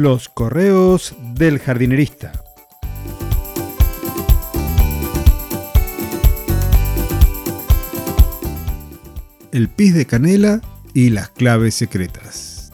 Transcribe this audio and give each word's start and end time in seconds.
Los 0.00 0.28
correos 0.28 1.16
del 1.34 1.58
jardinerista. 1.58 2.30
El 9.50 9.68
pis 9.68 9.94
de 9.94 10.06
canela 10.06 10.60
y 10.94 11.10
las 11.10 11.30
claves 11.30 11.74
secretas. 11.74 12.70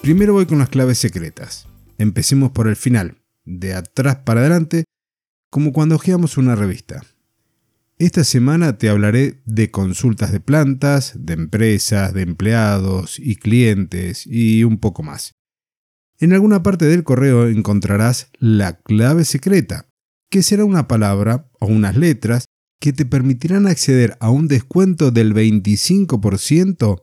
Primero 0.00 0.32
voy 0.32 0.46
con 0.46 0.58
las 0.58 0.70
claves 0.70 0.96
secretas. 0.96 1.68
Empecemos 1.98 2.52
por 2.52 2.68
el 2.68 2.76
final, 2.76 3.18
de 3.44 3.74
atrás 3.74 4.16
para 4.24 4.40
adelante, 4.40 4.84
como 5.50 5.74
cuando 5.74 5.96
hojeamos 5.96 6.38
una 6.38 6.54
revista. 6.56 7.02
Esta 8.00 8.24
semana 8.24 8.78
te 8.78 8.88
hablaré 8.88 9.42
de 9.44 9.70
consultas 9.70 10.32
de 10.32 10.40
plantas, 10.40 11.12
de 11.18 11.34
empresas, 11.34 12.14
de 12.14 12.22
empleados 12.22 13.18
y 13.18 13.36
clientes 13.36 14.26
y 14.26 14.64
un 14.64 14.78
poco 14.78 15.02
más. 15.02 15.34
En 16.18 16.32
alguna 16.32 16.62
parte 16.62 16.86
del 16.86 17.04
correo 17.04 17.46
encontrarás 17.46 18.30
la 18.38 18.80
clave 18.80 19.26
secreta, 19.26 19.90
que 20.30 20.42
será 20.42 20.64
una 20.64 20.88
palabra 20.88 21.50
o 21.60 21.66
unas 21.66 21.94
letras 21.94 22.46
que 22.80 22.94
te 22.94 23.04
permitirán 23.04 23.66
acceder 23.66 24.16
a 24.20 24.30
un 24.30 24.48
descuento 24.48 25.10
del 25.10 25.34
25% 25.34 27.02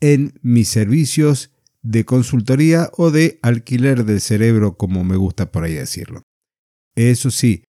en 0.00 0.32
mis 0.40 0.68
servicios 0.68 1.52
de 1.82 2.06
consultoría 2.06 2.90
o 2.96 3.10
de 3.10 3.40
alquiler 3.42 4.06
del 4.06 4.22
cerebro, 4.22 4.78
como 4.78 5.04
me 5.04 5.16
gusta 5.16 5.52
por 5.52 5.64
ahí 5.64 5.74
decirlo. 5.74 6.22
Eso 6.96 7.30
sí, 7.30 7.64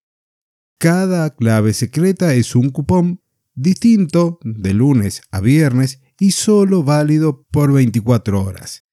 cada 0.82 1.30
clave 1.36 1.76
secreta 1.76 2.34
es 2.34 2.56
un 2.56 2.72
cupón 2.72 3.22
distinto 3.54 4.40
de 4.44 4.74
lunes 4.74 5.22
a 5.30 5.40
viernes 5.40 6.02
y 6.20 6.32
solo 6.32 6.82
válido 6.84 7.46
por 7.52 7.72
24 7.72 8.42
horas. 8.42 8.84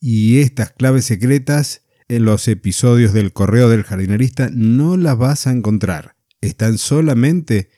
Y 0.00 0.38
estas 0.38 0.72
claves 0.72 1.04
secretas 1.04 1.82
en 2.08 2.24
los 2.24 2.48
episodios 2.48 3.12
del 3.12 3.34
correo 3.34 3.68
del 3.68 3.84
jardinerista 3.84 4.48
no 4.50 4.96
las 4.96 5.18
vas 5.18 5.46
a 5.46 5.50
encontrar. 5.50 6.16
Están 6.40 6.78
solamente 6.78 7.68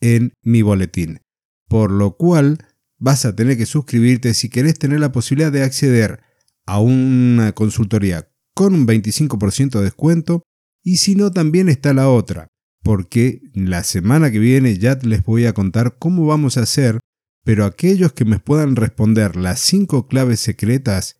en 0.00 0.32
mi 0.42 0.62
boletín. 0.62 1.20
Por 1.68 1.92
lo 1.92 2.16
cual 2.16 2.58
vas 2.98 3.24
a 3.24 3.36
tener 3.36 3.56
que 3.56 3.66
suscribirte 3.66 4.34
si 4.34 4.48
querés 4.48 4.80
tener 4.80 4.98
la 4.98 5.12
posibilidad 5.12 5.52
de 5.52 5.62
acceder 5.62 6.22
a 6.66 6.80
una 6.80 7.52
consultoría 7.52 8.28
con 8.52 8.74
un 8.74 8.84
25% 8.84 9.78
de 9.78 9.84
descuento 9.84 10.42
y 10.82 10.96
si 10.96 11.14
no 11.14 11.30
también 11.30 11.68
está 11.68 11.94
la 11.94 12.08
otra 12.08 12.48
porque 12.86 13.42
la 13.52 13.82
semana 13.82 14.30
que 14.30 14.38
viene 14.38 14.78
ya 14.78 14.96
les 15.02 15.24
voy 15.24 15.44
a 15.46 15.52
contar 15.52 15.96
cómo 15.98 16.24
vamos 16.24 16.56
a 16.56 16.60
hacer, 16.62 17.00
pero 17.42 17.64
aquellos 17.64 18.12
que 18.12 18.24
me 18.24 18.38
puedan 18.38 18.76
responder 18.76 19.34
las 19.34 19.58
cinco 19.58 20.06
claves 20.06 20.38
secretas, 20.38 21.16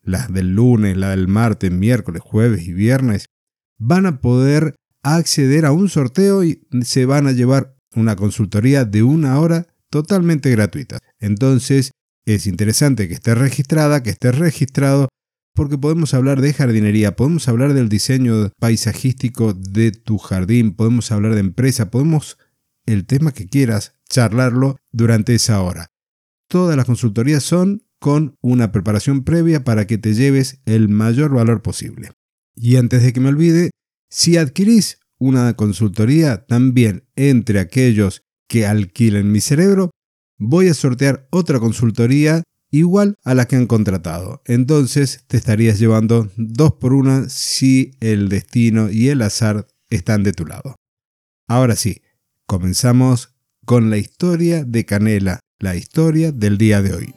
las 0.00 0.32
del 0.32 0.54
lunes, 0.54 0.96
la 0.96 1.10
del 1.10 1.26
martes, 1.26 1.72
miércoles, 1.72 2.22
jueves 2.24 2.68
y 2.68 2.72
viernes, 2.72 3.26
van 3.78 4.06
a 4.06 4.20
poder 4.20 4.76
acceder 5.02 5.66
a 5.66 5.72
un 5.72 5.88
sorteo 5.88 6.44
y 6.44 6.60
se 6.82 7.04
van 7.04 7.26
a 7.26 7.32
llevar 7.32 7.74
una 7.96 8.14
consultoría 8.14 8.84
de 8.84 9.02
una 9.02 9.40
hora 9.40 9.66
totalmente 9.90 10.52
gratuita. 10.52 11.00
Entonces, 11.18 11.90
es 12.26 12.46
interesante 12.46 13.08
que 13.08 13.14
esté 13.14 13.34
registrada, 13.34 14.04
que 14.04 14.10
esté 14.10 14.30
registrado 14.30 15.08
porque 15.58 15.76
podemos 15.76 16.14
hablar 16.14 16.40
de 16.40 16.54
jardinería, 16.54 17.16
podemos 17.16 17.48
hablar 17.48 17.74
del 17.74 17.88
diseño 17.88 18.52
paisajístico 18.60 19.54
de 19.54 19.90
tu 19.90 20.16
jardín, 20.16 20.72
podemos 20.72 21.10
hablar 21.10 21.34
de 21.34 21.40
empresa, 21.40 21.90
podemos, 21.90 22.38
el 22.86 23.06
tema 23.06 23.32
que 23.32 23.48
quieras, 23.48 23.94
charlarlo 24.08 24.76
durante 24.92 25.34
esa 25.34 25.60
hora. 25.60 25.88
Todas 26.48 26.76
las 26.76 26.86
consultorías 26.86 27.42
son 27.42 27.82
con 27.98 28.36
una 28.40 28.70
preparación 28.70 29.24
previa 29.24 29.64
para 29.64 29.88
que 29.88 29.98
te 29.98 30.14
lleves 30.14 30.60
el 30.64 30.88
mayor 30.88 31.34
valor 31.34 31.60
posible. 31.60 32.12
Y 32.54 32.76
antes 32.76 33.02
de 33.02 33.12
que 33.12 33.18
me 33.18 33.30
olvide, 33.30 33.72
si 34.08 34.36
adquirís 34.36 35.00
una 35.18 35.54
consultoría, 35.54 36.46
también 36.46 37.02
entre 37.16 37.58
aquellos 37.58 38.22
que 38.48 38.64
alquilen 38.64 39.32
mi 39.32 39.40
cerebro, 39.40 39.90
voy 40.38 40.68
a 40.68 40.74
sortear 40.74 41.26
otra 41.32 41.58
consultoría 41.58 42.44
igual 42.70 43.16
a 43.24 43.34
la 43.34 43.46
que 43.46 43.56
han 43.56 43.66
contratado. 43.66 44.42
Entonces 44.44 45.24
te 45.26 45.36
estarías 45.36 45.78
llevando 45.78 46.30
dos 46.36 46.72
por 46.74 46.92
una 46.92 47.28
si 47.28 47.92
el 48.00 48.28
destino 48.28 48.90
y 48.90 49.08
el 49.08 49.22
azar 49.22 49.66
están 49.90 50.22
de 50.22 50.32
tu 50.32 50.46
lado. 50.46 50.76
Ahora 51.46 51.76
sí, 51.76 52.02
comenzamos 52.46 53.34
con 53.64 53.90
la 53.90 53.98
historia 53.98 54.64
de 54.64 54.84
Canela, 54.84 55.40
la 55.58 55.76
historia 55.76 56.32
del 56.32 56.58
día 56.58 56.82
de 56.82 56.94
hoy. 56.94 57.14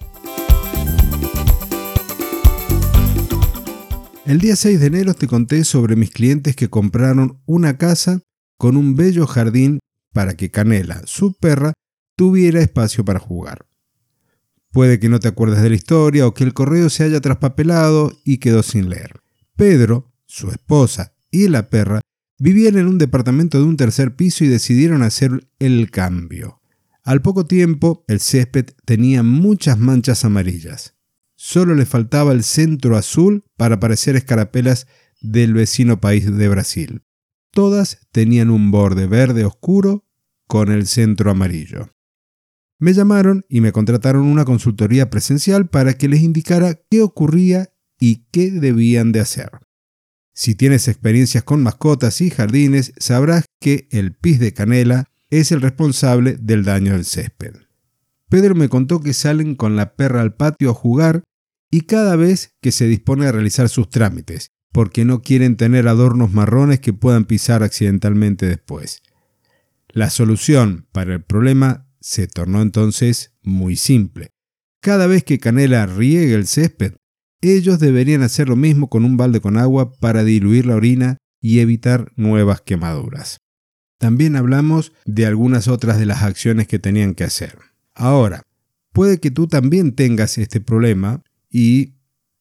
El 4.26 4.40
día 4.40 4.56
6 4.56 4.80
de 4.80 4.86
enero 4.86 5.14
te 5.14 5.28
conté 5.28 5.64
sobre 5.66 5.96
mis 5.96 6.12
clientes 6.12 6.56
que 6.56 6.70
compraron 6.70 7.42
una 7.46 7.78
casa 7.78 8.22
con 8.58 8.78
un 8.78 8.96
bello 8.96 9.28
jardín 9.28 9.80
para 10.14 10.36
que 10.36 10.52
Canela, 10.52 11.02
su 11.06 11.34
perra, 11.34 11.74
tuviera 12.16 12.62
espacio 12.62 13.04
para 13.04 13.20
jugar. 13.20 13.66
Puede 14.72 15.00
que 15.00 15.10
no 15.10 15.20
te 15.20 15.28
acuerdes 15.28 15.62
de 15.62 15.70
la 15.70 15.76
historia 15.76 16.26
o 16.26 16.34
que 16.34 16.44
el 16.44 16.54
correo 16.54 16.90
se 16.90 17.04
haya 17.04 17.20
traspapelado 17.20 18.12
y 18.24 18.38
quedó 18.38 18.64
sin 18.64 18.90
leer. 18.90 19.22
Pedro, 19.56 20.14
su 20.26 20.50
esposa 20.50 21.14
y 21.30 21.50
la 21.50 21.70
perra 21.70 22.02
vivían 22.40 22.78
en 22.78 22.88
un 22.88 22.98
departamento 22.98 23.58
de 23.58 23.66
un 23.66 23.78
tercer 23.78 24.16
piso 24.16 24.44
y 24.46 24.48
decidieron 24.48 25.04
hacer 25.04 25.48
el 25.60 25.92
cambio. 25.92 26.62
Al 27.04 27.22
poco 27.22 27.46
tiempo, 27.46 28.06
el 28.08 28.20
césped 28.20 28.68
tenía 28.86 29.24
muchas 29.24 29.78
manchas 29.78 30.24
amarillas. 30.24 30.96
Solo 31.36 31.76
le 31.76 31.86
faltaba 31.86 32.32
el 32.32 32.44
centro 32.44 32.96
azul 32.96 33.44
para 33.58 33.80
parecer 33.80 34.16
escarapelas 34.16 34.88
del 35.22 35.54
vecino 35.54 36.00
país 36.00 36.36
de 36.36 36.48
Brasil. 36.48 37.02
Todas 37.52 38.08
tenían 38.12 38.50
un 38.50 38.72
borde 38.72 39.08
verde 39.08 39.44
oscuro 39.44 40.08
con 40.48 40.72
el 40.72 40.88
centro 40.88 41.32
amarillo. 41.32 41.90
Me 42.82 42.94
llamaron 42.94 43.46
y 43.48 43.62
me 43.62 43.72
contrataron 43.72 44.24
una 44.24 44.44
consultoría 44.44 45.12
presencial 45.12 45.70
para 45.70 45.94
que 45.94 46.10
les 46.10 46.22
indicara 46.22 46.80
qué 46.90 47.04
ocurría 47.04 47.70
y 48.00 48.26
qué 48.32 48.50
debían 48.50 49.12
de 49.12 49.20
hacer. 49.20 49.52
Si 50.34 50.56
tienes 50.56 50.88
experiencias 50.88 51.44
con 51.44 51.62
mascotas 51.62 52.22
y 52.22 52.32
jardines, 52.32 52.92
sabrás 52.98 53.46
que 53.60 53.88
el 53.92 54.16
pis 54.16 54.40
de 54.40 54.54
canela 54.54 55.12
es 55.30 55.52
el 55.52 55.62
responsable 55.62 56.38
del 56.42 56.64
daño 56.64 56.94
del 56.94 57.06
césped. 57.06 57.54
Pedro 58.30 58.56
me 58.56 58.68
contó 58.68 59.00
que 59.00 59.14
salen 59.14 59.54
con 59.54 59.76
la 59.76 59.94
perra 59.94 60.22
al 60.22 60.34
patio 60.34 60.72
a 60.72 60.74
jugar 60.74 61.22
y 61.70 61.82
cada 61.82 62.16
vez 62.16 62.56
que 62.62 62.72
se 62.72 62.88
dispone 62.88 63.28
a 63.28 63.32
realizar 63.32 63.70
sus 63.70 63.92
trámites, 63.92 64.48
porque 64.72 65.06
no 65.06 65.22
quieren 65.22 65.56
tener 65.56 65.88
adornos 65.88 66.32
marrones 66.34 66.80
que 66.80 66.94
puedan 66.94 67.26
pisar 67.26 67.62
accidentalmente 67.62 68.48
después. 68.48 69.04
La 69.90 70.10
solución 70.10 70.88
para 70.92 71.14
el 71.14 71.22
problema 71.22 71.91
se 72.02 72.28
tornó 72.28 72.62
entonces 72.62 73.34
muy 73.42 73.76
simple. 73.78 74.32
Cada 74.82 75.08
vez 75.08 75.24
que 75.24 75.40
Canela 75.40 75.86
riegue 75.86 76.34
el 76.34 76.48
césped, 76.48 76.94
ellos 77.42 77.80
deberían 77.80 78.24
hacer 78.24 78.50
lo 78.50 78.56
mismo 78.56 78.90
con 78.90 79.06
un 79.06 79.18
balde 79.18 79.40
con 79.40 79.58
agua 79.58 79.94
para 79.94 80.24
diluir 80.24 80.66
la 80.66 80.76
orina 80.76 81.18
y 81.40 81.60
evitar 81.60 82.12
nuevas 82.16 82.62
quemaduras. 82.62 83.38
También 84.00 84.36
hablamos 84.36 84.94
de 85.06 85.26
algunas 85.28 85.68
otras 85.68 86.00
de 86.00 86.08
las 86.08 86.24
acciones 86.24 86.68
que 86.68 86.80
tenían 86.80 87.14
que 87.14 87.24
hacer. 87.24 87.58
Ahora, 87.94 88.44
puede 88.92 89.20
que 89.20 89.32
tú 89.32 89.48
también 89.48 89.94
tengas 89.94 90.38
este 90.38 90.60
problema 90.60 91.24
y, 91.50 91.94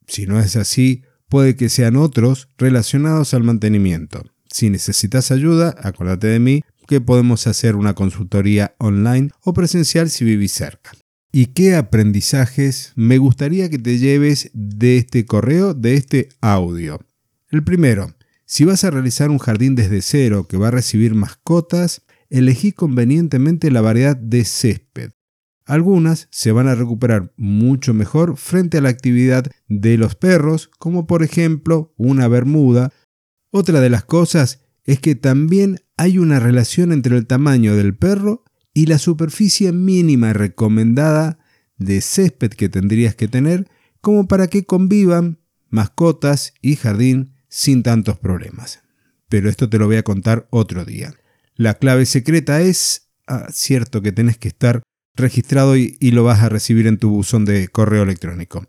si 0.06 0.26
no 0.26 0.40
es 0.40 0.56
así, 0.56 1.02
puede 1.28 1.56
que 1.56 1.68
sean 1.68 1.96
otros 1.96 2.48
relacionados 2.56 3.34
al 3.34 3.42
mantenimiento. 3.42 4.22
Si 4.50 4.70
necesitas 4.70 5.30
ayuda, 5.30 5.74
acuérdate 5.82 6.26
de 6.28 6.40
mí 6.40 6.62
que 6.90 7.00
podemos 7.00 7.46
hacer 7.46 7.76
una 7.76 7.94
consultoría 7.94 8.74
online 8.78 9.30
o 9.44 9.54
presencial 9.54 10.10
si 10.10 10.24
vivís 10.24 10.50
cerca. 10.50 10.90
¿Y 11.30 11.46
qué 11.46 11.76
aprendizajes 11.76 12.92
me 12.96 13.18
gustaría 13.18 13.70
que 13.70 13.78
te 13.78 13.98
lleves 13.98 14.50
de 14.54 14.96
este 14.96 15.24
correo, 15.24 15.72
de 15.72 15.94
este 15.94 16.30
audio? 16.40 16.98
El 17.48 17.62
primero, 17.62 18.12
si 18.44 18.64
vas 18.64 18.82
a 18.82 18.90
realizar 18.90 19.30
un 19.30 19.38
jardín 19.38 19.76
desde 19.76 20.02
cero 20.02 20.48
que 20.48 20.56
va 20.56 20.66
a 20.66 20.72
recibir 20.72 21.14
mascotas, 21.14 22.02
elegí 22.28 22.72
convenientemente 22.72 23.70
la 23.70 23.82
variedad 23.82 24.16
de 24.16 24.44
césped. 24.44 25.12
Algunas 25.66 26.26
se 26.32 26.50
van 26.50 26.66
a 26.66 26.74
recuperar 26.74 27.32
mucho 27.36 27.94
mejor 27.94 28.36
frente 28.36 28.78
a 28.78 28.80
la 28.80 28.88
actividad 28.88 29.48
de 29.68 29.96
los 29.96 30.16
perros, 30.16 30.68
como 30.80 31.06
por 31.06 31.22
ejemplo 31.22 31.94
una 31.96 32.26
bermuda. 32.26 32.92
Otra 33.52 33.80
de 33.80 33.90
las 33.90 34.04
cosas 34.04 34.58
es 34.84 35.00
que 35.00 35.14
también 35.14 35.80
hay 35.96 36.18
una 36.18 36.40
relación 36.40 36.92
entre 36.92 37.16
el 37.16 37.26
tamaño 37.26 37.76
del 37.76 37.94
perro 37.94 38.44
y 38.72 38.86
la 38.86 38.98
superficie 38.98 39.72
mínima 39.72 40.32
recomendada 40.32 41.38
de 41.76 42.00
césped 42.00 42.50
que 42.50 42.68
tendrías 42.68 43.14
que 43.14 43.28
tener 43.28 43.68
como 44.00 44.28
para 44.28 44.46
que 44.46 44.64
convivan 44.64 45.40
mascotas 45.68 46.54
y 46.62 46.76
jardín 46.76 47.34
sin 47.48 47.82
tantos 47.82 48.18
problemas. 48.18 48.80
Pero 49.28 49.48
esto 49.48 49.68
te 49.68 49.78
lo 49.78 49.86
voy 49.86 49.96
a 49.96 50.02
contar 50.02 50.46
otro 50.50 50.84
día. 50.84 51.14
La 51.54 51.74
clave 51.74 52.06
secreta 52.06 52.60
es, 52.60 53.10
ah, 53.26 53.48
cierto 53.52 54.02
que 54.02 54.12
tenés 54.12 54.38
que 54.38 54.48
estar 54.48 54.82
registrado 55.14 55.76
y, 55.76 55.96
y 56.00 56.12
lo 56.12 56.24
vas 56.24 56.40
a 56.40 56.48
recibir 56.48 56.86
en 56.86 56.98
tu 56.98 57.10
buzón 57.10 57.44
de 57.44 57.68
correo 57.68 58.02
electrónico. 58.02 58.64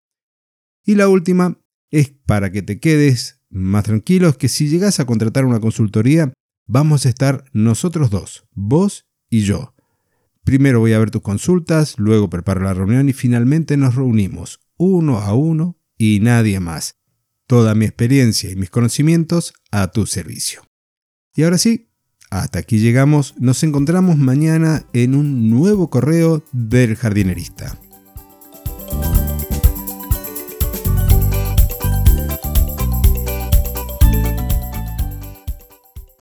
Y 0.86 0.96
la 0.96 1.08
última 1.08 1.60
es 1.90 2.10
para 2.10 2.52
que 2.52 2.62
te 2.62 2.80
quedes 2.80 3.41
más 3.52 3.84
tranquilo, 3.84 4.30
es 4.30 4.38
que 4.38 4.50
si 4.50 4.70
llegas 4.70 5.00
a 5.00 5.06
contratar 5.06 5.46
una 5.46 5.60
consultoría, 5.60 6.34
vamos 6.68 7.06
a 7.06 7.10
estar 7.10 7.44
nosotros 7.54 8.10
dos, 8.10 8.46
vos 8.54 9.06
y 9.30 9.42
yo. 9.42 9.74
Primero 10.44 10.80
voy 10.80 10.94
a 10.94 11.00
ver 11.00 11.12
tus 11.12 11.22
consultas, 11.22 11.96
luego 11.98 12.30
preparo 12.30 12.62
la 12.62 12.74
reunión 12.74 13.10
y 13.10 13.14
finalmente 13.14 13.78
nos 13.78 13.96
reunimos 13.96 14.60
uno 14.78 15.20
a 15.20 15.34
uno 15.34 15.78
y 15.98 16.20
nadie 16.22 16.60
más. 16.60 16.96
Toda 17.46 17.76
mi 17.76 17.86
experiencia 17.86 18.50
y 18.50 18.56
mis 18.56 18.70
conocimientos 18.70 19.54
a 19.72 19.92
tu 19.92 20.08
servicio. 20.08 20.64
Y 21.36 21.44
ahora 21.44 21.58
sí, 21.58 21.90
hasta 22.32 22.60
aquí 22.60 22.80
llegamos. 22.80 23.36
Nos 23.38 23.64
encontramos 23.64 24.18
mañana 24.18 24.86
en 24.94 25.16
un 25.16 25.50
nuevo 25.50 25.90
correo 25.90 26.44
del 26.54 26.96
jardinerista. 26.96 27.78